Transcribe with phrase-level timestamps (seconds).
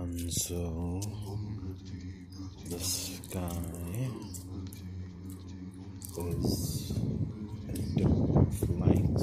[0.00, 0.98] And so
[2.70, 4.08] the sky
[6.16, 6.92] is
[7.68, 9.20] a of light.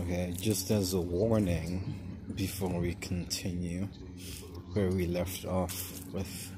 [0.00, 1.94] Okay, just as a warning
[2.34, 3.86] before we continue
[4.72, 6.50] where we left off with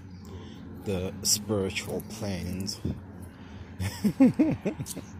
[0.86, 2.80] the spiritual planes.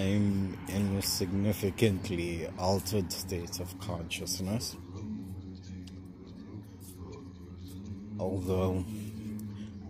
[0.00, 4.74] I'm in a significantly altered state of consciousness.
[8.18, 8.86] Although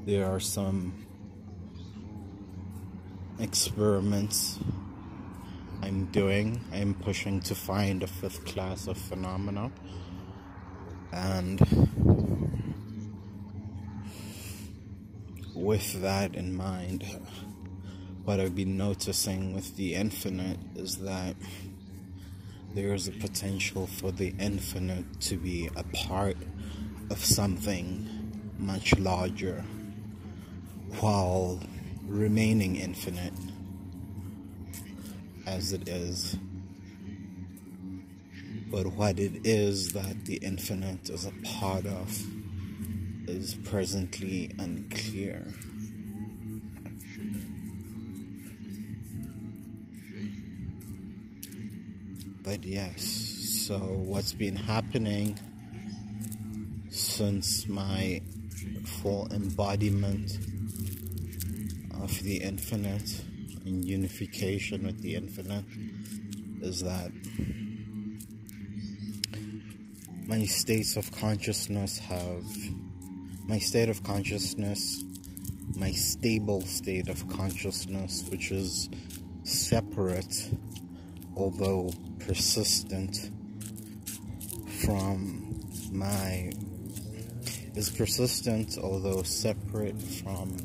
[0.05, 1.06] there are some
[3.38, 4.59] experiments
[5.80, 9.70] I'm doing, I'm pushing to find a fifth class of phenomena.
[11.12, 11.61] And
[15.55, 17.05] with that in mind,
[18.30, 21.34] what I've been noticing with the infinite is that
[22.77, 26.37] there is a potential for the infinite to be a part
[27.11, 29.64] of something much larger
[31.00, 31.59] while
[32.06, 33.34] remaining infinite
[35.44, 36.37] as it is.
[38.70, 42.17] But what it is that the infinite is a part of
[43.27, 45.48] is presently unclear.
[52.51, 53.05] But yes,
[53.69, 55.39] so what's been happening
[56.89, 58.23] since my
[58.84, 60.33] full embodiment
[62.03, 63.23] of the infinite
[63.65, 65.65] and unification with the infinite
[66.61, 67.12] is that
[70.27, 72.43] my states of consciousness have
[73.47, 75.05] my state of consciousness,
[75.77, 78.91] my stable state of consciousness, which is
[79.45, 80.51] separate
[81.37, 81.91] although
[82.31, 83.28] persistent
[84.84, 86.53] from my
[87.75, 90.56] is persistent although separate from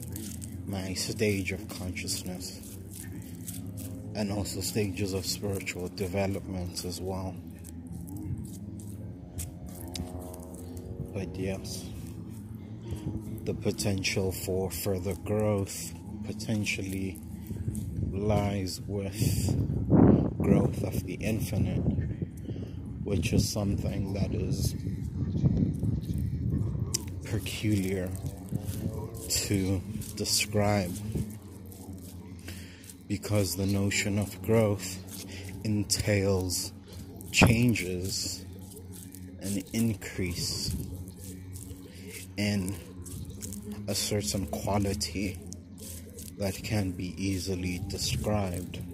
[0.67, 2.77] my stage of consciousness
[4.13, 7.35] and also stages of spiritual development as well.
[11.15, 11.83] But yes,
[13.43, 15.95] the potential for further growth
[16.25, 17.17] potentially
[18.11, 19.84] lies with
[20.45, 21.81] growth of the infinite,
[23.03, 24.75] which is something that is
[27.23, 28.07] peculiar
[29.27, 29.81] to
[30.15, 30.93] describe
[33.07, 35.03] because the notion of growth
[35.63, 36.71] entails
[37.31, 38.45] changes
[39.41, 40.75] and increase
[42.37, 42.75] in
[43.87, 45.39] a certain quality
[46.37, 48.84] that can be easily described.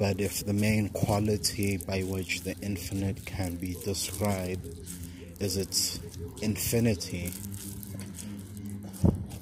[0.00, 4.66] But if the main quality by which the infinite can be described
[5.38, 6.00] is its
[6.40, 7.32] infinity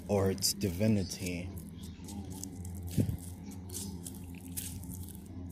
[0.08, 1.48] or its divinity,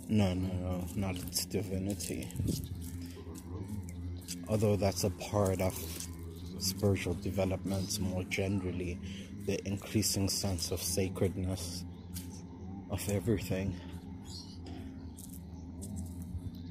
[0.09, 2.29] No, no, no, not its divinity.
[4.49, 5.75] Although that's a part of
[6.59, 9.01] spiritual developments more generally,
[9.47, 11.85] the increasing sense of sacredness
[12.91, 13.75] of everything.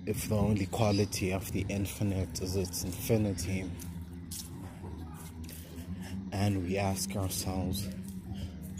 [0.07, 3.65] If the only quality of the infinite is its infinity,
[6.31, 7.87] and we ask ourselves,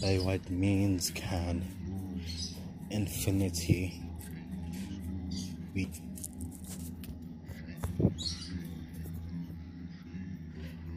[0.01, 1.63] by what means can
[2.91, 3.99] infinity
[5.73, 5.89] week.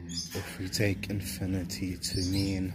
[0.07, 2.73] If we take infinity to mean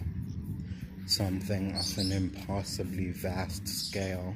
[1.05, 4.35] something of an impossibly vast scale,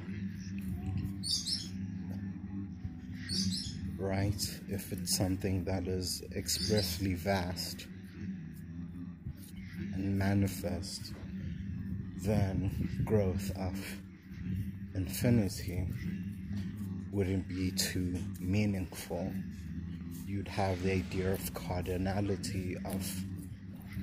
[4.00, 4.42] right?
[4.70, 7.86] If it's something that is expressly vast
[9.94, 11.14] and manifest,
[12.24, 13.78] then growth of
[14.96, 15.88] infinity
[17.12, 19.34] wouldn't be too meaningful.
[20.25, 23.25] You'd have the idea of cardinality, of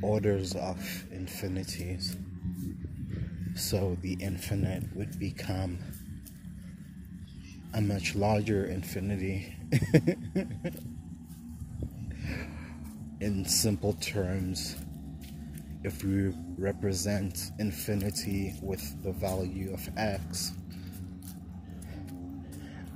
[0.03, 0.79] orders of
[1.11, 2.17] infinities.
[3.55, 5.79] So the infinite would become
[7.75, 9.56] a much larger infinity.
[13.21, 14.77] In simple terms,
[15.83, 20.53] if we represent infinity with the value of x,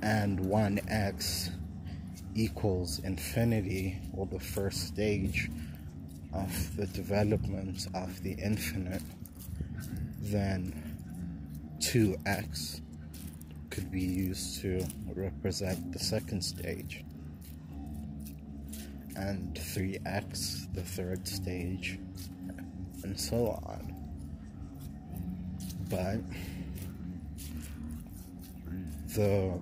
[0.01, 1.49] and 1x
[2.35, 5.49] equals infinity, or the first stage
[6.33, 9.03] of the development of the infinite,
[10.21, 10.73] then
[11.79, 12.80] 2x
[13.71, 14.85] could be used to
[15.15, 17.03] represent the second stage,
[19.15, 21.97] and 3x, the third stage,
[23.03, 23.95] and so on.
[25.89, 26.19] But
[29.15, 29.59] the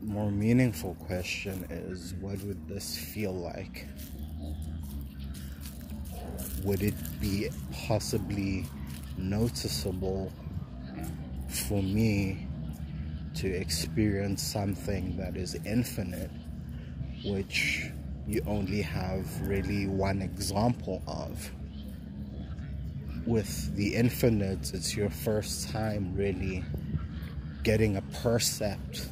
[0.00, 3.86] more meaningful question is what would this feel like?
[6.64, 7.50] Would it be
[7.86, 8.64] possibly
[9.18, 10.32] noticeable
[11.48, 12.46] for me
[13.34, 16.30] to experience something that is infinite,
[17.24, 17.90] which
[18.26, 21.50] you only have really one example of?
[23.26, 26.64] With the infinite, it's your first time really
[27.62, 29.08] getting a percept,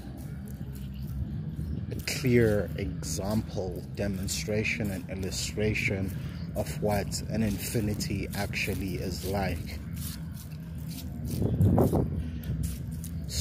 [1.92, 6.16] a clear example, demonstration, and illustration
[6.56, 9.78] of what an infinity actually is like.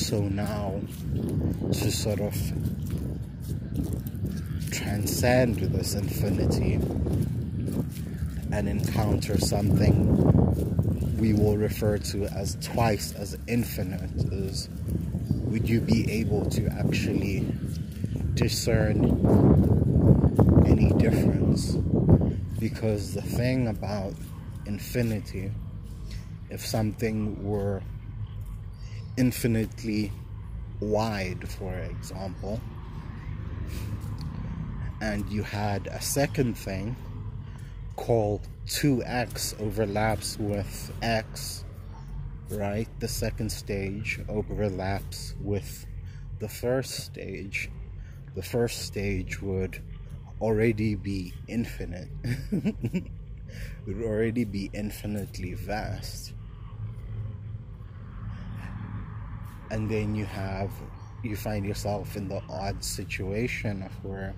[0.10, 0.82] So now,
[1.72, 2.34] to sort of
[4.72, 6.80] transcend this infinity
[8.52, 10.08] and encounter something
[11.20, 14.68] we will refer to as twice as infinite is
[15.30, 17.46] would you be able to actually
[18.34, 19.06] discern
[20.66, 21.74] any difference?
[22.60, 24.16] Because the thing about
[24.66, 25.52] infinity,
[26.50, 27.84] if something were
[29.20, 30.12] infinitely
[30.80, 32.60] wide, for example,
[35.02, 36.96] and you had a second thing
[37.96, 41.64] called 2x overlaps with x
[42.50, 42.88] right?
[43.00, 45.86] The second stage overlaps with
[46.40, 47.70] the first stage.
[48.36, 49.80] The first stage would
[50.42, 52.10] already be infinite.
[52.52, 56.34] would already be infinitely vast.
[59.72, 60.72] And then you have
[61.22, 64.34] you find yourself in the odd situation of where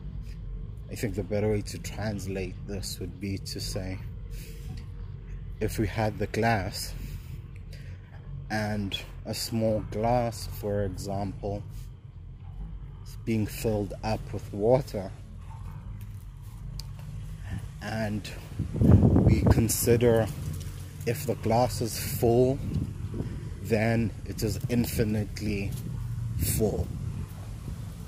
[0.92, 4.00] I think the better way to translate this would be to say
[5.60, 6.94] if we had the glass
[8.50, 11.64] and a small glass, for example,
[13.06, 15.12] is being filled up with water.
[17.82, 18.30] And
[18.82, 20.28] we consider
[21.06, 22.60] if the glass is full,
[23.62, 25.72] then it is infinitely
[26.58, 26.88] full.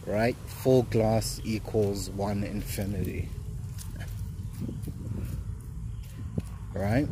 [0.05, 0.35] Right?
[0.47, 3.29] Full glass equals one infinity.
[6.73, 7.07] Right?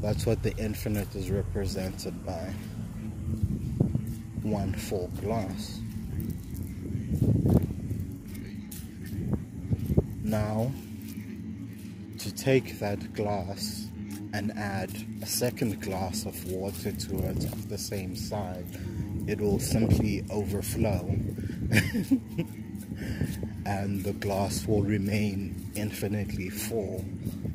[0.00, 2.52] That's what the infinite is represented by.
[4.42, 5.80] One full glass.
[10.22, 10.72] Now,
[12.18, 13.88] to take that glass
[14.32, 14.90] and add
[15.22, 18.64] a second glass of water to it of the same size,
[19.26, 21.04] it will simply overflow.
[23.66, 27.04] and the glass will remain infinitely full.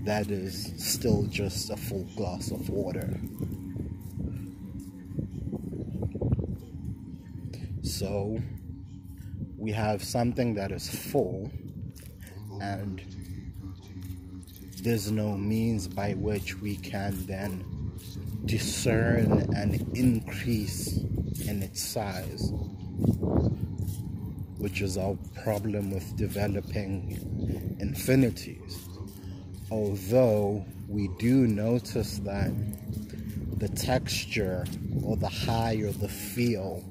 [0.03, 3.19] That is still just a full glass of water.
[7.81, 8.39] So
[9.57, 11.51] we have something that is full,
[12.61, 13.01] and
[14.87, 17.63] there's no means by which we can then
[18.45, 20.97] discern an increase
[21.45, 22.53] in its size
[24.57, 27.11] which is our problem with developing
[27.79, 28.79] infinities.
[29.69, 32.51] Although we do notice that
[33.59, 34.65] the texture
[35.03, 36.83] or the high or the feel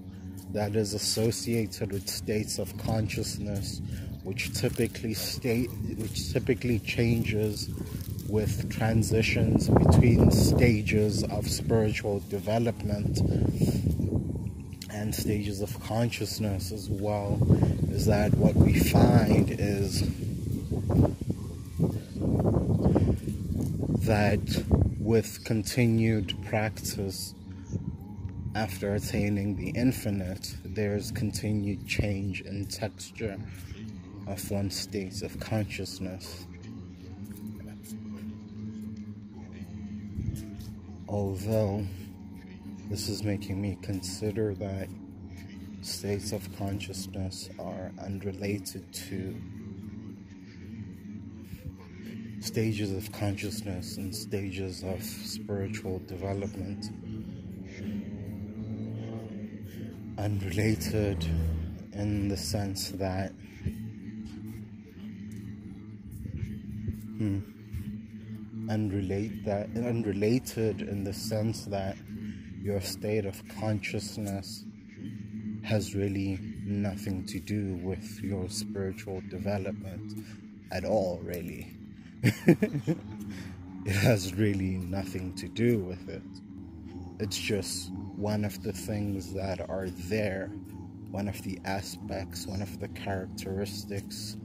[0.53, 3.81] that is associated with states of consciousness
[4.27, 7.71] which typically state which typically changes
[8.29, 13.21] with transitions between stages of spiritual development
[14.91, 17.39] and stages of consciousness as well
[17.93, 20.01] is that what we find is
[24.07, 24.65] that
[24.99, 27.33] with continued practice
[28.57, 33.37] after attaining the infinite, there's continued change in texture
[34.27, 36.47] of one state of consciousness.
[41.09, 41.87] Although
[42.91, 44.89] this is making me consider that
[45.83, 49.37] states of consciousness are unrelated to
[52.41, 56.91] stages of consciousness and stages of spiritual development.
[60.19, 61.25] Unrelated
[61.93, 63.33] in the sense that
[67.27, 71.97] hmm, unrelate that unrelated in the sense that
[72.61, 74.65] your state of consciousness
[75.63, 80.25] has really nothing to do with your spiritual development
[80.73, 81.73] at all, really.
[82.23, 82.97] it
[83.87, 86.23] has really nothing to do with it.
[87.19, 90.51] It's just one of the things that are there,
[91.11, 94.37] one of the aspects, one of the characteristics,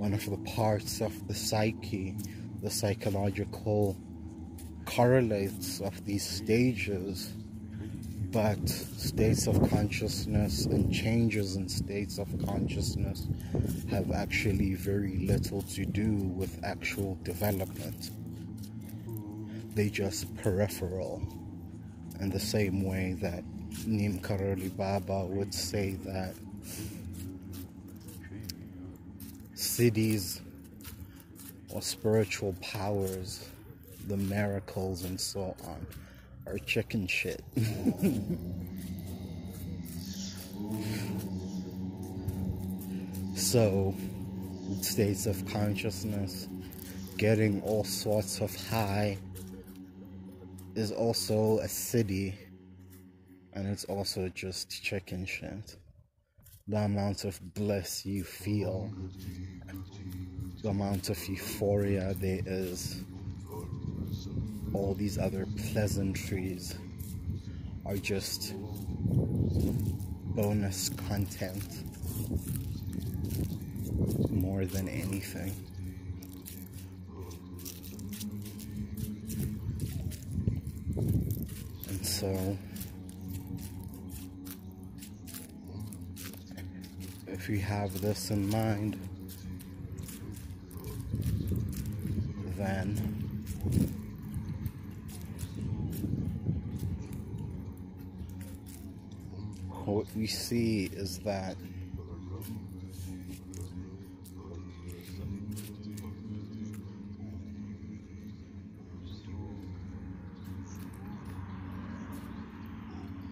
[0.00, 2.16] one of the parts of the psyche,
[2.62, 3.94] the psychological
[4.86, 7.34] correlates of these stages
[8.32, 13.28] but states of consciousness and changes in states of consciousness
[13.90, 18.10] have actually very little to do with actual development.
[19.74, 21.20] They just peripheral
[22.20, 23.44] in the same way that
[23.86, 26.34] Neem Karoli Baba would say that
[29.80, 30.40] siddhis
[31.70, 33.48] or spiritual powers,
[34.08, 35.86] the miracles and so on,
[36.46, 37.42] are chicken shit.
[43.34, 43.94] so,
[44.82, 46.46] states of consciousness,
[47.16, 49.16] getting all sorts of high
[50.74, 52.34] is also a siddhi
[53.54, 55.78] and it's also just chicken shit.
[56.70, 58.92] The amount of bliss you feel,
[60.62, 63.02] the amount of euphoria there is
[64.72, 66.76] all these other pleasantries
[67.84, 68.54] are just
[70.36, 71.82] bonus content
[74.30, 75.52] more than anything.
[81.88, 82.56] And so,
[87.50, 88.96] you have this in mind,
[92.56, 92.94] then.
[99.84, 101.56] What we see is that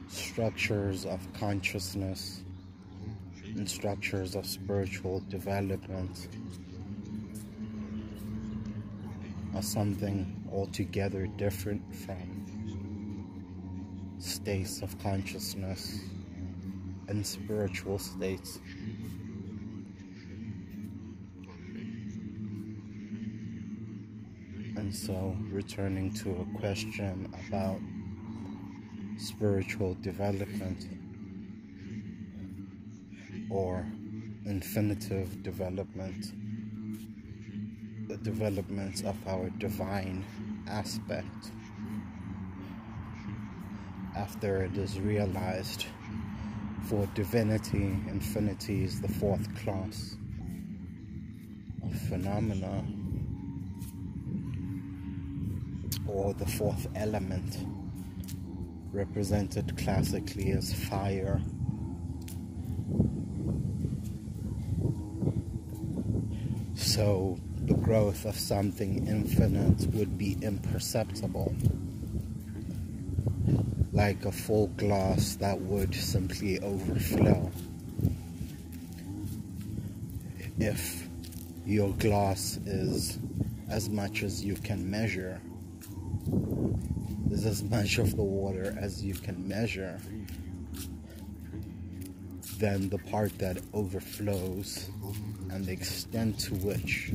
[0.09, 2.41] structures of consciousness
[3.69, 6.29] structures of spiritual development
[9.55, 12.39] are something altogether different from
[14.19, 16.01] states of consciousness
[17.09, 18.59] and spiritual states.
[24.77, 27.81] And so, returning to a question about
[29.19, 30.87] spiritual development
[33.51, 33.87] or
[34.47, 36.33] infinitive development,
[38.09, 40.25] the development of our divine
[40.69, 41.51] aspect
[44.17, 45.87] after it is realized
[46.87, 50.17] for divinity, infinity is the fourth class
[51.85, 52.85] of phenomena
[56.07, 57.59] or the fourth element
[58.93, 61.41] represented classically as fire.
[66.99, 71.55] So the growth of something infinite would be imperceptible
[73.93, 77.53] like a full glass that would simply overflow.
[80.59, 81.09] If
[81.65, 83.21] your glass is
[83.71, 85.41] as much as you can measure,
[87.31, 90.01] is as much of the water as you can measure,
[92.57, 94.91] then the part that overflows
[95.51, 97.13] and the extent to which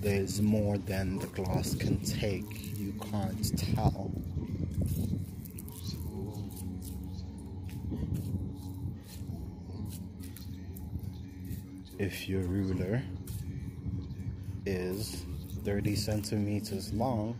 [0.00, 4.10] there is more than the glass can take, you can't tell.
[12.00, 13.02] if your ruler
[14.64, 15.26] is
[15.66, 17.38] 30 centimeters long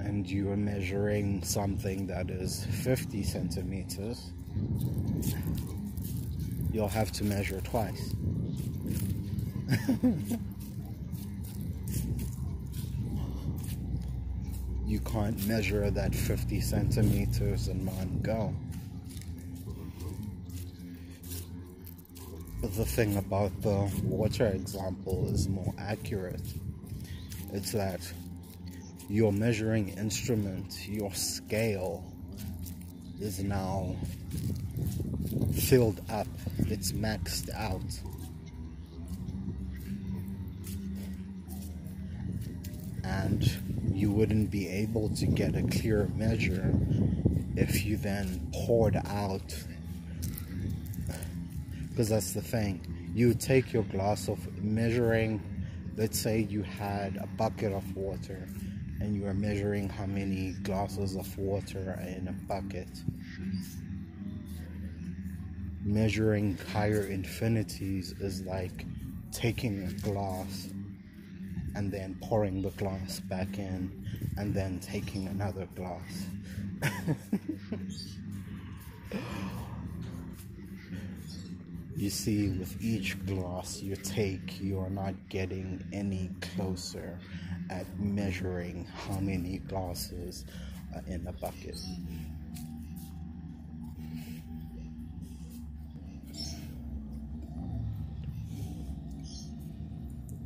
[0.00, 4.32] and you are measuring something that is 50 centimeters,
[6.72, 8.14] you'll have to measure twice.
[14.86, 18.54] you can't measure that 50 centimeters in one go.
[22.76, 26.40] the thing about the water example is more accurate.
[27.52, 28.00] It's that
[29.10, 32.02] your measuring instrument, your scale,
[33.20, 33.94] is now
[35.54, 36.21] filled up,
[36.72, 37.82] it's maxed out.
[43.04, 43.50] And
[43.94, 46.74] you wouldn't be able to get a clear measure
[47.56, 49.54] if you then poured out,
[51.90, 55.42] because that's the thing, you take your glass of measuring,
[55.96, 58.48] let's say you had a bucket of water
[59.00, 62.88] and you are measuring how many glasses of water in a bucket.
[65.84, 68.86] Measuring higher infinities is like
[69.32, 70.68] taking a glass
[71.74, 73.90] and then pouring the glass back in
[74.36, 76.26] and then taking another glass.
[81.96, 87.18] you see, with each glass you take, you are not getting any closer
[87.70, 90.44] at measuring how many glasses
[90.94, 91.78] are in a bucket.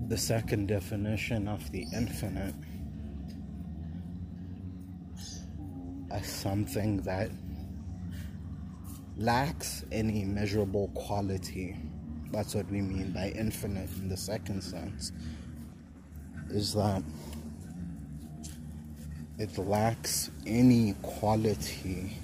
[0.08, 2.54] The second definition of the infinite
[6.10, 7.30] as something that
[9.16, 11.76] lacks any measurable quality.
[12.30, 15.12] That's what we mean by infinite in the second sense.
[16.50, 17.02] Is that
[19.38, 22.16] it lacks any quality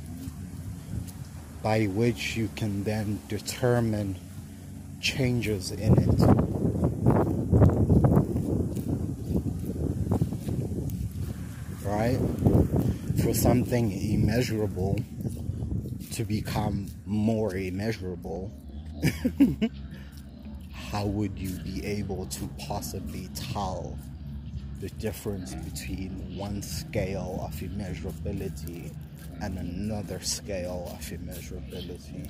[1.62, 4.16] by which you can then determine
[5.00, 6.20] changes in it.
[11.84, 12.18] Right?
[13.32, 14.98] Something immeasurable
[16.12, 18.52] to become more immeasurable,
[20.72, 23.98] how would you be able to possibly tell
[24.80, 28.92] the difference between one scale of immeasurability
[29.40, 32.28] and another scale of immeasurability?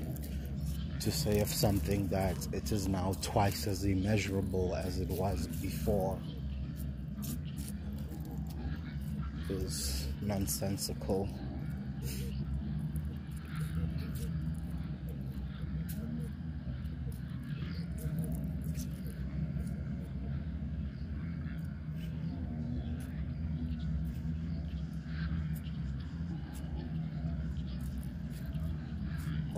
[1.01, 6.19] To say of something that it is now twice as immeasurable as it was before
[9.51, 11.29] is nonsensical.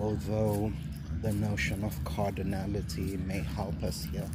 [0.04, 0.70] although
[1.22, 4.28] the notion of cardinality may help us here.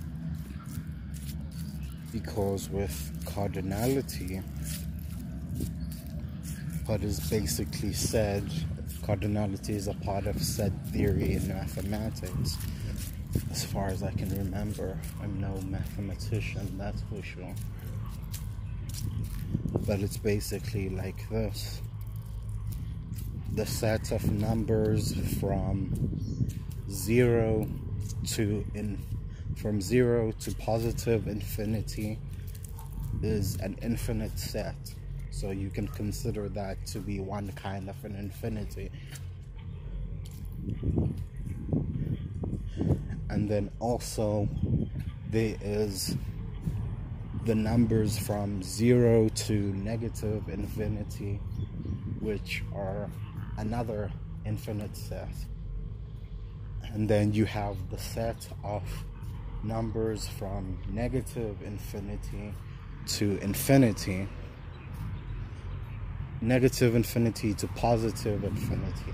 [2.11, 4.43] Because with cardinality,
[6.97, 8.43] is basically said,
[9.03, 12.57] cardinality is a part of set theory in mathematics.
[13.51, 17.53] As far as I can remember, I'm no mathematician, that's for sure.
[19.85, 21.81] But it's basically like this
[23.53, 25.91] the set of numbers from
[26.89, 27.67] zero
[28.25, 28.97] to in
[29.55, 32.17] from zero to positive infinity
[33.21, 34.75] is an infinite set
[35.39, 38.91] so you can consider that to be one kind of an infinity
[43.29, 44.47] and then also
[45.29, 46.17] there is
[47.45, 51.39] the numbers from zero to negative infinity
[52.19, 53.09] which are
[53.57, 54.11] another
[54.45, 55.29] infinite set.
[56.93, 58.83] And then you have the set of
[59.63, 62.53] numbers from negative infinity
[63.07, 64.27] to infinity,
[66.41, 69.13] negative infinity to positive infinity,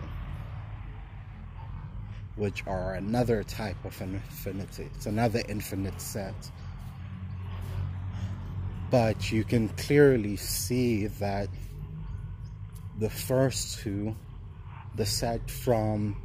[2.35, 4.89] which are another type of infinity.
[4.95, 6.51] It's another infinite set.
[8.91, 11.49] But you can clearly see that
[12.99, 14.15] the first two
[14.95, 16.15] the set from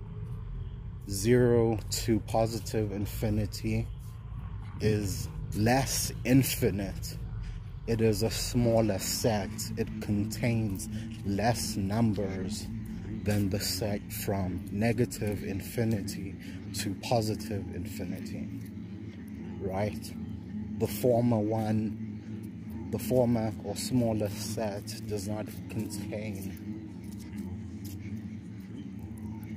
[1.09, 3.87] zero to positive infinity
[4.81, 7.17] is less infinite.
[7.87, 9.51] It is a smaller set.
[9.77, 10.89] It contains
[11.25, 12.67] less numbers
[13.25, 16.35] than the set from negative infinity
[16.75, 18.49] to positive infinity.
[19.61, 20.13] Right?
[20.79, 26.71] The former one, the former or smaller set does not contain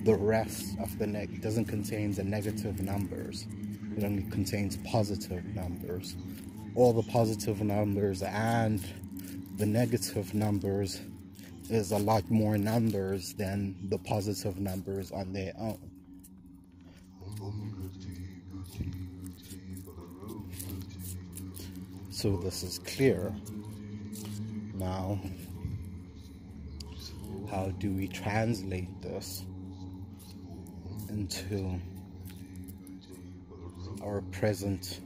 [0.03, 3.47] the rest of the neck doesn't contain the negative numbers.
[3.95, 6.15] It only contains positive numbers.
[6.75, 8.83] All the positive numbers and
[9.57, 11.01] the negative numbers
[11.69, 15.79] is a lot more numbers than the positive numbers on their own.
[22.11, 23.33] So this is clear.
[24.75, 25.19] Now,
[27.49, 29.43] how do we translate this?
[31.13, 31.79] into
[34.01, 34.99] our present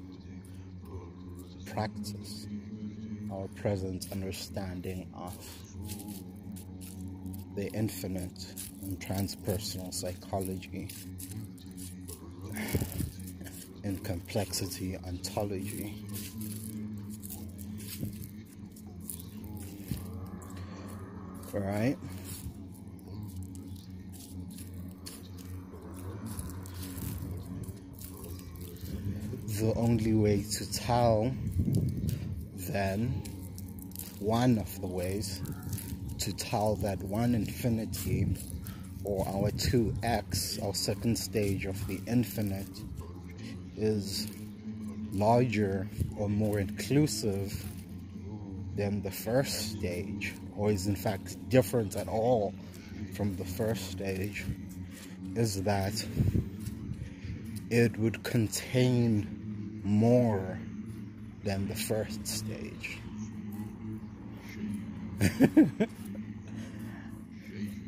[1.78, 2.48] practice,
[3.32, 5.38] our present understanding of
[7.56, 8.48] the infinite
[8.82, 10.88] and transpersonal psychology,
[13.84, 15.94] in complexity ontology.
[21.54, 21.98] All right?
[29.60, 31.32] The only way to tell
[32.68, 33.24] then
[34.20, 35.42] one of the ways
[36.20, 38.28] to tell that one infinity
[39.04, 42.82] or our 2x, our second stage of the infinite,
[43.78, 44.28] is
[45.14, 47.66] larger or more inclusive
[48.76, 52.54] than the first stage, or is in fact different at all
[53.14, 54.46] from the first stage,
[55.36, 55.94] is that
[57.70, 60.60] it would contain more
[61.44, 63.00] than the first stage.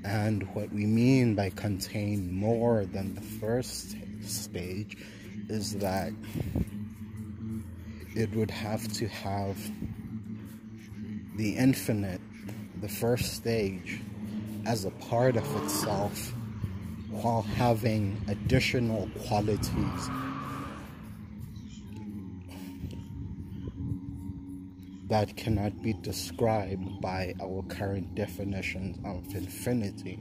[0.03, 4.97] and what we mean by contain more than the first stage
[5.49, 6.11] is that
[8.15, 9.57] it would have to have
[11.35, 12.21] the infinite,
[12.81, 14.01] the first stage,
[14.65, 16.33] as a part of itself
[17.09, 20.09] while having additional qualities
[25.09, 30.19] that cannot be described by our current definitions of infinity.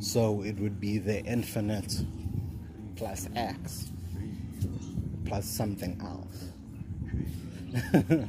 [0.00, 2.04] So it would be the infinite
[2.96, 3.92] plus x
[5.24, 6.52] plus something else.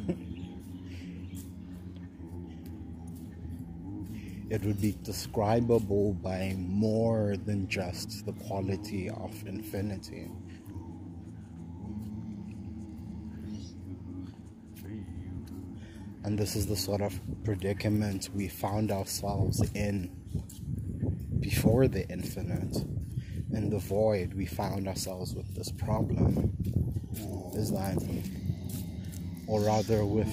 [4.49, 10.29] it would be describable by more than just the quality of infinity.
[16.30, 20.12] And this is the sort of predicament we found ourselves in
[21.39, 22.86] before the infinite.
[23.52, 26.56] In the void, we found ourselves with this problem.
[27.56, 27.98] Is that,
[29.48, 30.32] or rather, with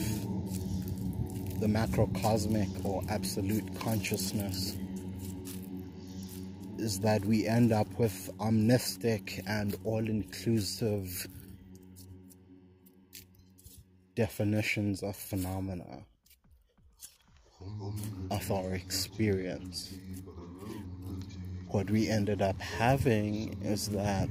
[1.61, 4.77] the macrocosmic or absolute consciousness,
[6.77, 11.27] is that we end up with omnistic and all inclusive
[14.16, 16.02] definitions of phenomena
[18.31, 19.94] of our experience.
[21.68, 24.29] What we ended up having is that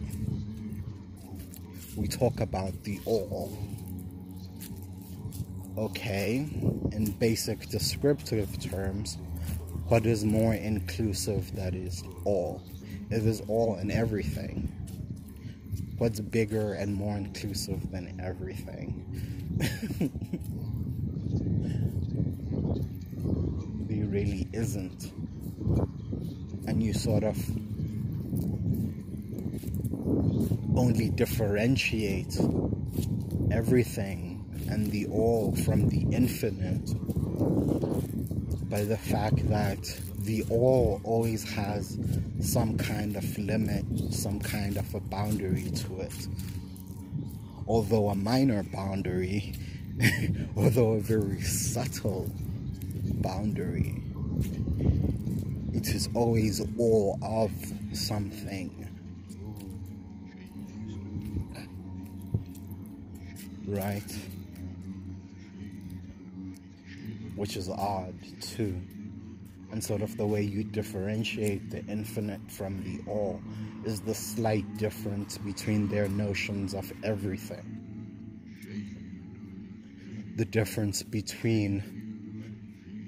[1.95, 3.55] we talk about the all.
[5.77, 6.47] Okay,
[6.91, 9.17] in basic descriptive terms,
[9.87, 12.63] what is more inclusive that is all?
[13.11, 14.71] It is all and everything.
[15.99, 19.34] What's bigger and more inclusive than everything?
[23.89, 25.11] he really isn't.
[26.67, 27.37] And you sort of
[30.77, 32.37] only differentiate
[33.51, 36.93] everything and the all from the infinite
[38.69, 39.79] by the fact that
[40.19, 41.97] the all always has
[42.41, 46.27] some kind of limit, some kind of a boundary to it
[47.67, 49.53] although a minor boundary,
[50.57, 52.29] although a very subtle
[53.21, 54.01] boundary,
[55.73, 57.51] it is always all of
[57.93, 58.81] something.
[63.67, 64.15] Right?
[67.35, 68.81] Which is odd too.
[69.75, 73.41] And sort of the way you differentiate the infinite from the all
[73.83, 77.81] is the slight difference between their notions of everything.
[80.37, 81.83] The difference between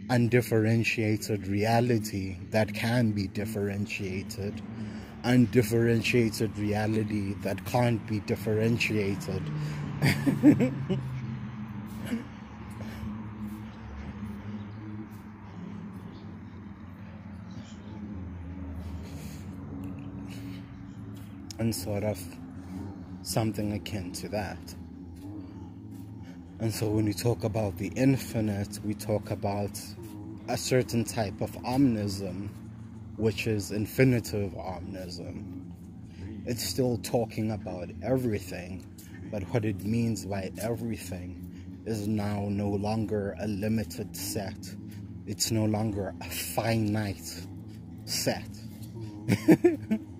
[0.10, 4.62] undifferentiated reality that can be differentiated,
[5.24, 9.42] undifferentiated reality that can't be differentiated.
[21.60, 22.20] and sort of
[23.22, 24.58] something akin to that.
[26.60, 29.80] And so when we talk about the infinite, we talk about
[30.48, 32.50] a certain type of omnism,
[33.18, 35.72] which is infinitive omnism.
[36.46, 38.86] It's still talking about everything,
[39.32, 41.44] but what it means by everything
[41.86, 44.58] is now no longer a limited set.
[45.26, 47.46] It's no longer a finite
[48.06, 48.48] set.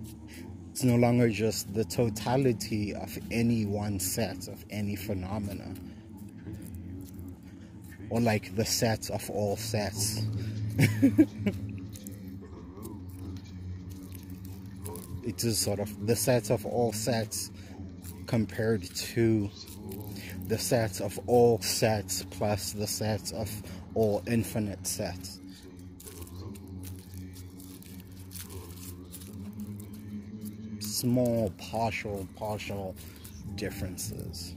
[0.78, 5.74] It's no longer just the totality of any one set of any phenomena.
[8.12, 10.22] or like the sets of all sets.
[10.78, 11.28] it
[15.44, 17.50] is sort of the sets of all sets
[18.28, 19.50] compared to
[20.48, 23.50] the sets of all sets plus the sets of
[23.96, 25.40] all infinite sets.
[30.98, 32.96] Small partial partial
[33.54, 34.56] differences.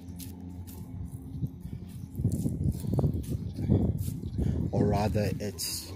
[4.72, 5.92] Or rather, it's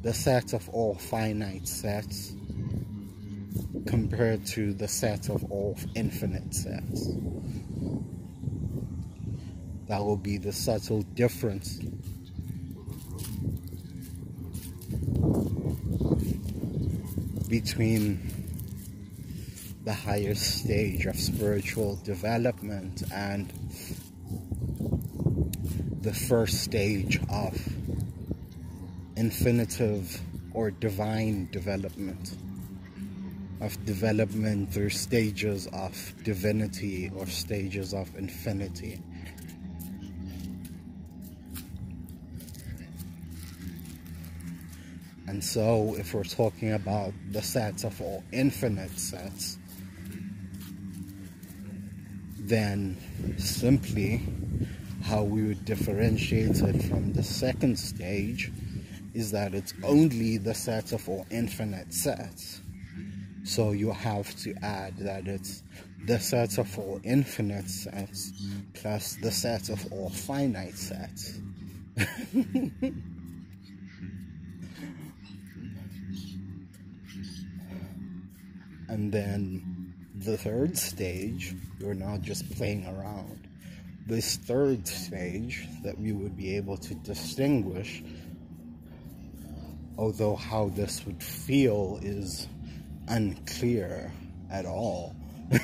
[0.00, 2.32] the set of all finite sets
[3.86, 7.08] compared to the set of all infinite sets.
[9.88, 11.78] That will be the subtle difference.
[17.46, 18.47] Between
[19.88, 23.50] the higher stage of spiritual development and
[26.02, 27.56] the first stage of
[29.16, 30.20] infinitive
[30.52, 32.36] or divine development
[33.62, 39.00] of development through stages of divinity or stages of infinity.
[45.26, 49.58] And so, if we're talking about the sets of all infinite sets,
[52.48, 52.96] then
[53.38, 54.22] simply
[55.02, 58.50] how we would differentiate it from the second stage
[59.14, 62.60] is that it's only the set of all infinite sets.
[63.44, 65.62] So you have to add that it's
[66.06, 68.32] the set of all infinite sets
[68.74, 71.38] plus the set of all finite sets.
[78.88, 83.48] and then the third stage, you're not just playing around.
[84.06, 88.02] This third stage that we would be able to distinguish,
[89.96, 92.48] although how this would feel is
[93.08, 94.12] unclear
[94.50, 95.14] at all.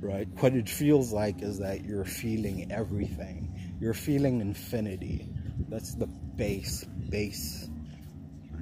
[0.00, 0.28] right?
[0.40, 3.76] What it feels like is that you're feeling everything.
[3.80, 5.28] You're feeling infinity.
[5.68, 7.68] That's the base, base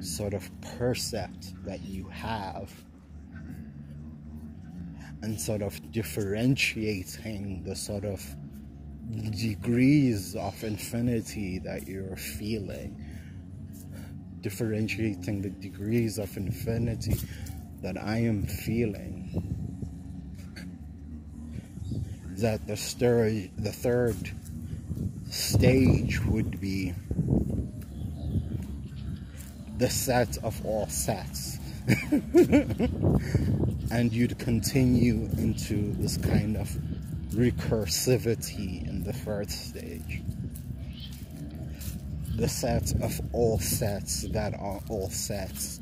[0.00, 2.72] sort of percept that you have
[5.22, 8.24] and sort of differentiating the sort of
[9.30, 12.96] degrees of infinity that you're feeling
[14.40, 17.16] differentiating the degrees of infinity
[17.82, 19.56] that I am feeling
[22.38, 24.16] that the third the third
[25.28, 26.94] stage would be
[29.78, 31.58] the set of all sets.
[33.90, 36.68] and you'd continue into this kind of
[37.30, 40.22] recursivity in the third stage.
[42.36, 45.80] The set of all sets that are all sets.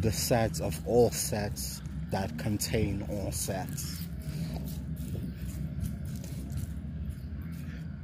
[0.00, 3.99] The sets of all sets that contain all sets.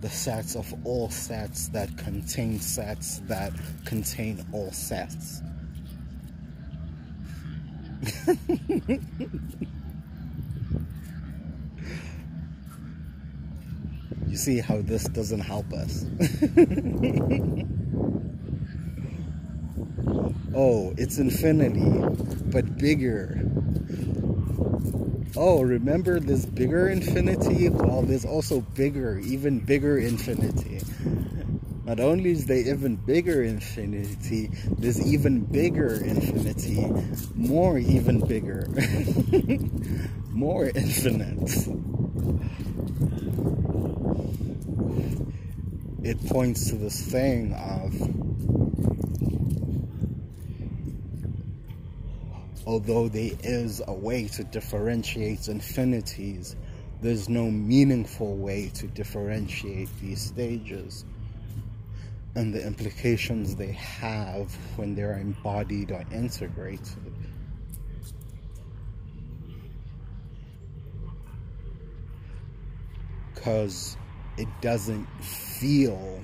[0.01, 3.53] The sets of all sets that contain sets that
[3.85, 5.43] contain all sets.
[14.27, 16.05] you see how this doesn't help us.
[20.55, 21.89] oh, it's infinity,
[22.51, 23.41] but bigger.
[25.39, 27.69] Oh, remember this bigger infinity?
[27.69, 30.81] Well, there's also bigger, even bigger infinity.
[31.85, 36.87] Not only is there even bigger infinity, there's even bigger infinity,
[37.35, 38.67] more even bigger,
[40.31, 41.69] more infinite.
[46.03, 47.93] It points to this thing of
[52.67, 56.57] although there is a way to differentiate infinities,
[57.01, 61.05] there's no meaningful way to differentiate these stages
[62.35, 67.15] and the implications they have when they're embodied or integrated.
[73.35, 73.97] Because
[74.37, 76.21] it doesn't feel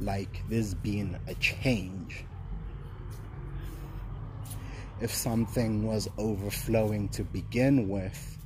[0.00, 2.24] like there's been a change
[5.00, 8.38] if something was overflowing to begin with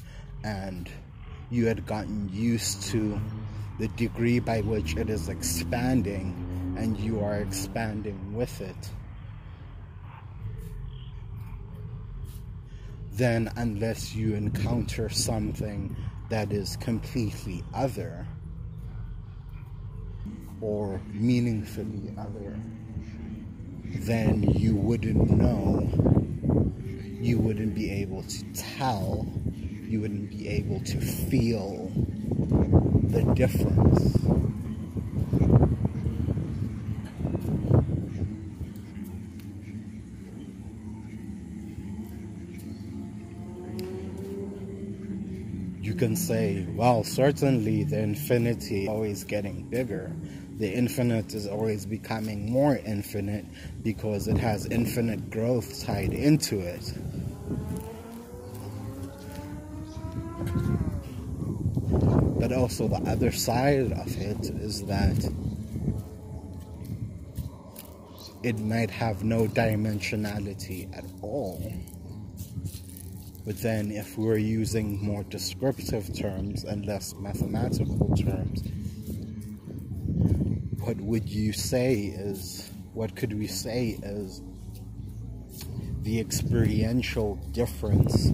[0.44, 0.90] and
[1.50, 3.20] you had gotten used to
[3.78, 8.90] the degree by which it is expanding and you are expanding with it
[13.12, 15.96] then unless you encounter something
[16.28, 18.24] that is completely other
[20.60, 22.56] or meaningfully other,
[23.84, 26.17] then you wouldn't know,
[27.20, 31.90] you wouldn't be able to tell, you wouldn't be able to feel
[33.08, 34.14] the difference.
[45.82, 50.12] You can say, well, certainly the infinity is always getting bigger.
[50.58, 53.44] The infinite is always becoming more infinite
[53.84, 56.92] because it has infinite growth tied into it.
[62.40, 65.32] But also, the other side of it is that
[68.42, 71.72] it might have no dimensionality at all.
[73.46, 78.62] But then, if we're using more descriptive terms and less mathematical terms,
[80.98, 84.42] what would you say is, what could we say is
[86.02, 88.30] the experiential difference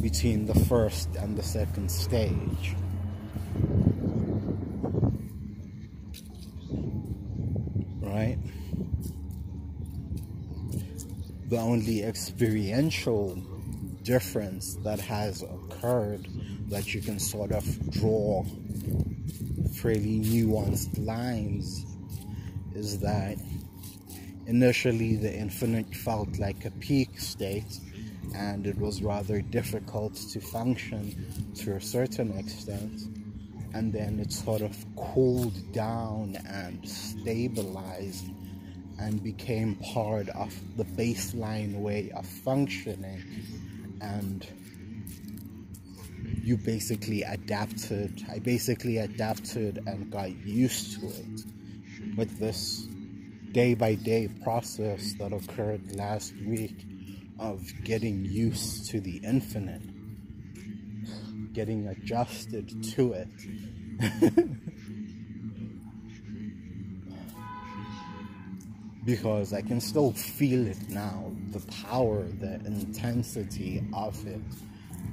[0.00, 2.74] between the first and the second stage?
[8.00, 8.38] right?
[11.48, 13.36] The only experiential
[14.02, 16.26] difference that has occurred
[16.68, 18.42] that you can sort of draw
[19.74, 21.84] fairly nuanced lines
[22.76, 23.38] is that
[24.46, 27.80] initially the infinite felt like a peak state
[28.34, 33.02] and it was rather difficult to function to a certain extent
[33.72, 38.26] and then it sort of cooled down and stabilized
[38.98, 43.22] and became part of the baseline way of functioning
[44.02, 44.46] and
[46.42, 51.55] you basically adapted i basically adapted and got used to it
[52.16, 52.86] with this
[53.52, 56.84] day by day process that occurred last week
[57.38, 59.82] of getting used to the infinite
[61.56, 63.28] getting adjusted to it.
[69.06, 71.32] because I can still feel it now.
[71.52, 74.42] The power, the intensity of it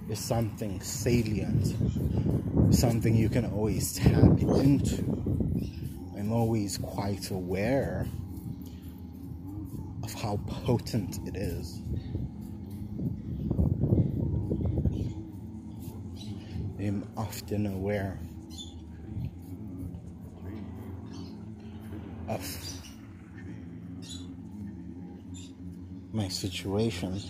[0.10, 1.76] is something salient,
[2.76, 5.33] something you can always tap into.
[6.24, 8.08] I'm always quite aware
[10.04, 11.82] of how potent it is.
[16.80, 18.18] I'm often aware
[22.30, 22.42] of
[26.14, 27.22] my situation.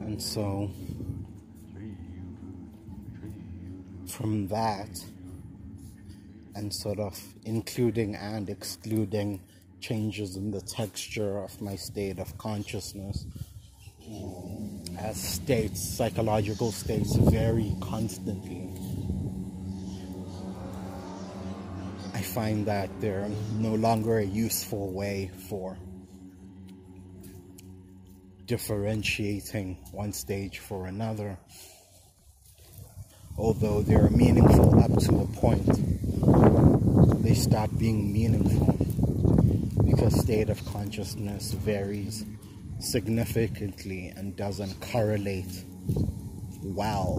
[0.00, 0.70] And so,
[4.06, 5.02] from that,
[6.54, 9.40] and sort of including and excluding
[9.80, 13.24] changes in the texture of my state of consciousness
[14.98, 18.68] as states, psychological states vary constantly.
[22.12, 25.78] I find that they're no longer a useful way for
[28.46, 31.36] differentiating one stage for another,
[33.36, 35.66] although they're meaningful up to a point
[37.26, 38.72] they stop being meaningful
[39.84, 42.24] because state of consciousness varies
[42.78, 45.64] significantly and doesn't correlate
[46.62, 47.18] well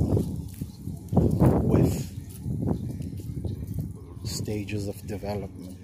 [1.12, 2.10] with
[4.24, 5.77] stages of development.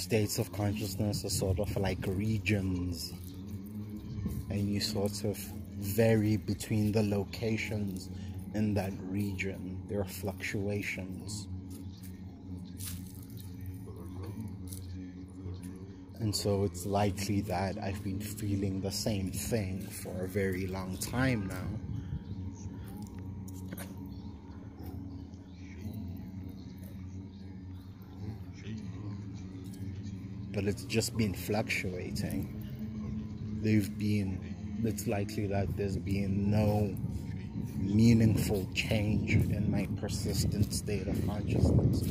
[0.00, 3.12] States of consciousness are sort of like regions.
[4.48, 5.36] And you sort of
[5.78, 8.08] vary between the locations
[8.54, 9.80] in that region.
[9.88, 11.46] There are fluctuations.
[16.18, 20.96] And so it's likely that I've been feeling the same thing for a very long
[20.98, 21.89] time now
[30.60, 32.44] but it's just been fluctuating.
[33.62, 36.94] They've been, it's likely that there's been no
[37.78, 42.02] meaningful change in my persistent state of consciousness.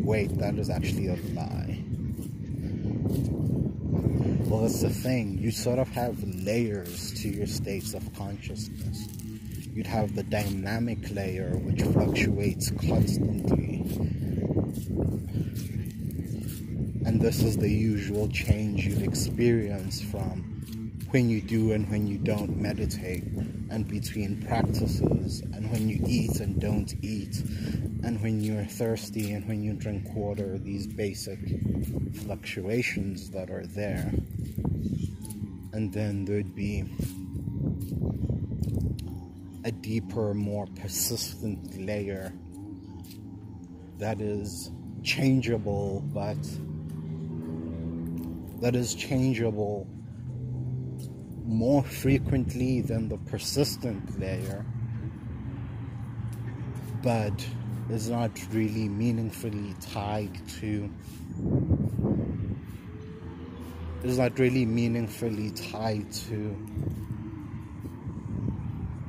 [0.00, 1.84] Wait, that is actually a lie.
[4.48, 5.38] Well, that's the thing.
[5.38, 9.06] You sort of have layers to your states of consciousness.
[9.72, 13.65] You'd have the dynamic layer, which fluctuates constantly.
[17.16, 22.18] And this is the usual change you'd experience from when you do and when you
[22.18, 23.22] don't meditate,
[23.70, 27.38] and between practices, and when you eat and don't eat,
[28.04, 31.38] and when you're thirsty and when you drink water, these basic
[32.16, 34.12] fluctuations that are there.
[35.72, 36.84] And then there'd be
[39.64, 42.34] a deeper, more persistent layer
[43.96, 44.70] that is
[45.02, 46.36] changeable, but
[48.60, 49.86] that is changeable
[51.44, 54.64] more frequently than the persistent layer,
[57.02, 57.46] but
[57.88, 60.90] is not really meaningfully tied to
[64.02, 66.56] is not really meaningfully tied to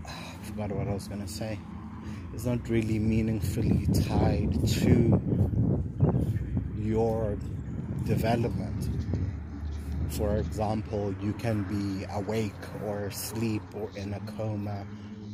[0.06, 1.60] ah, I forgot what I was gonna say.
[2.34, 5.22] It's not really meaningfully tied to
[6.78, 7.38] your
[8.06, 9.07] development
[10.18, 12.52] for example, you can be awake
[12.84, 14.84] or asleep or in a coma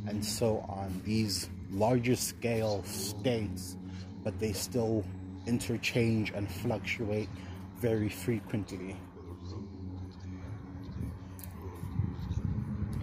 [0.08, 1.02] and so on.
[1.06, 3.78] These larger scale states,
[4.26, 5.06] but they still
[5.48, 7.30] interchange and fluctuate
[7.78, 8.98] very frequently.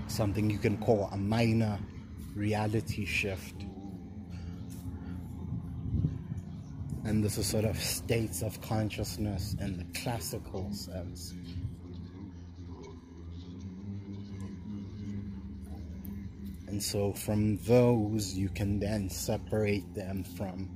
[0.06, 1.78] Something you can call a minor
[2.34, 3.54] reality shift.
[7.04, 11.32] And this is sort of states of consciousness in the classical sense.
[16.80, 20.66] And so from those, you can then separate them from,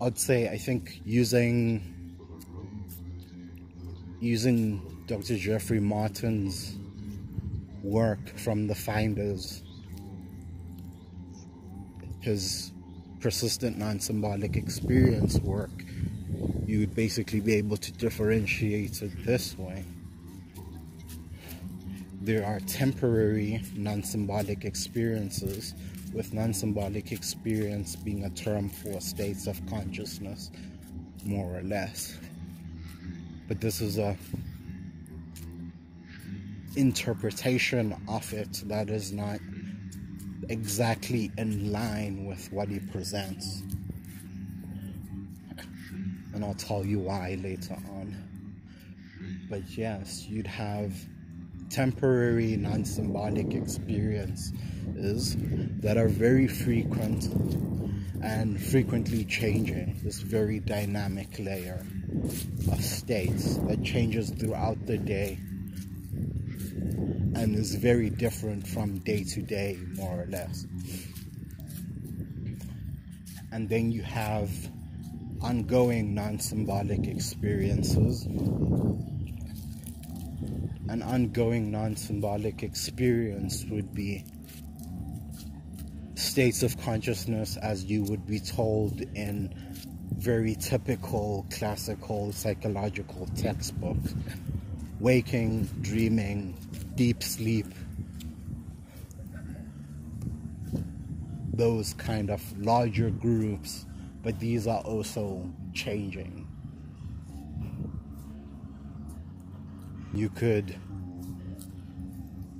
[0.00, 2.14] I'd say, I think using,
[4.20, 5.36] using Dr.
[5.36, 6.76] Jeffrey Martin's
[7.82, 9.64] work from the Finders,
[12.20, 12.70] his
[13.18, 15.72] persistent non-symbolic experience work,
[16.66, 19.84] you would basically be able to differentiate it this way
[22.26, 25.74] there are temporary non-symbolic experiences
[26.12, 30.50] with non-symbolic experience being a term for states of consciousness
[31.24, 32.18] more or less.
[33.46, 34.16] But this is a
[36.74, 39.38] interpretation of it that is not
[40.48, 43.62] exactly in line with what he presents.
[46.34, 48.16] And I'll tell you why later on.
[49.48, 50.92] But yes you'd have
[51.70, 55.36] temporary non-symbolic experiences
[55.80, 57.24] that are very frequent
[58.22, 61.84] and frequently changing this very dynamic layer
[62.72, 65.38] of states that changes throughout the day
[67.36, 70.66] and is very different from day to day more or less.
[73.52, 74.50] And then you have
[75.42, 78.26] ongoing non-symbolic experiences
[80.88, 84.24] an ongoing non symbolic experience would be
[86.14, 89.52] states of consciousness as you would be told in
[90.16, 94.14] very typical classical psychological textbooks
[95.00, 96.56] waking, dreaming,
[96.94, 97.66] deep sleep.
[101.52, 103.86] Those kind of larger groups,
[104.22, 106.45] but these are also changing.
[110.14, 110.76] You could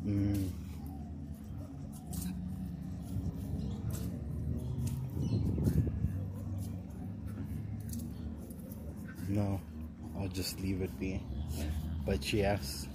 [0.05, 0.51] mm,
[9.29, 9.61] no
[10.19, 11.21] I'll just leave it be.
[12.05, 12.89] But yes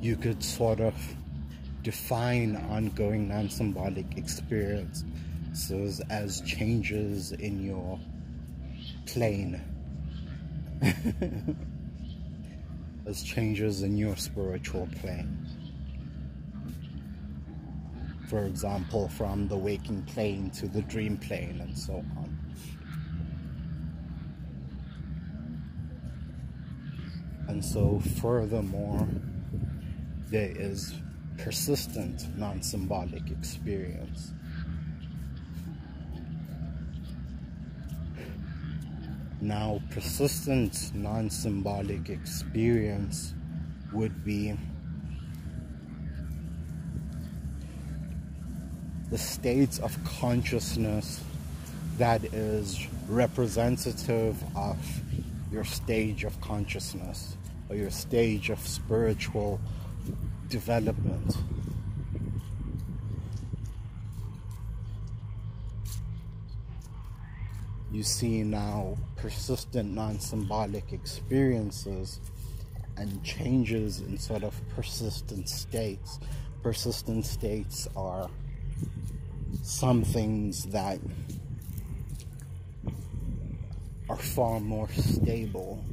[0.00, 0.94] you could sort of
[1.82, 7.98] define ongoing non-symbolic experiences as changes in your
[9.06, 9.60] plane
[13.14, 15.46] changes in your spiritual plane.
[18.28, 22.38] For example, from the waking plane to the dream plane and so on.
[27.48, 29.08] And so, furthermore,
[30.28, 30.94] there is
[31.38, 34.32] persistent non symbolic experience.
[39.42, 43.32] Now, persistent non symbolic experience
[43.92, 44.54] would be
[49.10, 51.24] the state of consciousness
[51.96, 54.76] that is representative of
[55.50, 57.36] your stage of consciousness
[57.68, 59.60] or your stage of spiritual
[60.48, 61.36] development.
[68.00, 72.18] You see now persistent non symbolic experiences
[72.96, 76.18] and changes in sort of persistent states.
[76.62, 78.30] Persistent states are
[79.62, 80.98] some things that
[84.08, 85.84] are far more stable.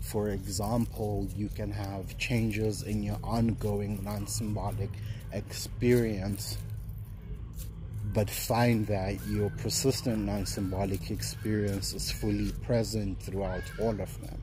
[0.00, 4.90] For example, you can have changes in your ongoing non symbolic
[5.32, 6.56] experience,
[8.12, 14.42] but find that your persistent non symbolic experience is fully present throughout all of them.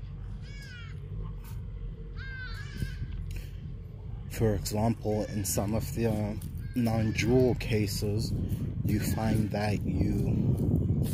[4.31, 6.33] For example, in some of the uh,
[6.75, 8.33] non dual cases,
[8.85, 11.05] you find that you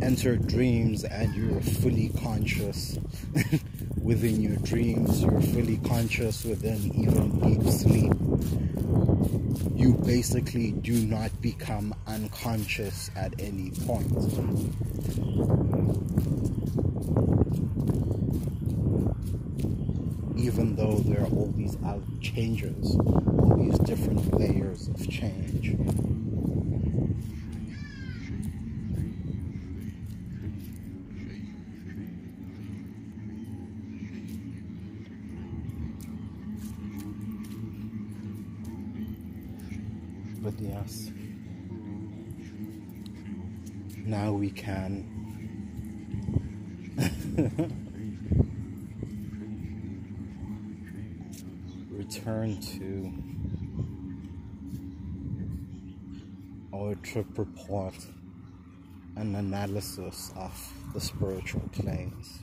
[0.02, 2.98] enter dreams and you're fully conscious
[4.04, 8.12] within your dreams, you're fully conscious within even deep sleep.
[9.76, 14.12] You basically do not become unconscious at any point
[20.44, 21.74] even though there are all these
[22.20, 25.74] changes, all these different layers of change.
[40.42, 41.10] But yes,
[44.04, 45.04] now we can
[51.90, 53.12] return to
[56.74, 57.94] our trip report
[59.16, 60.52] and analysis of
[60.92, 62.40] the spiritual planes.